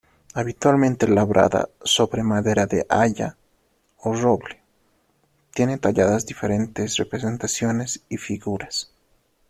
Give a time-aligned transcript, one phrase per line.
[0.33, 3.37] Habitualmente labrada sobre madera de haya
[3.99, 4.59] o roble
[5.53, 8.91] tiene talladas diferentes representaciones y figuras.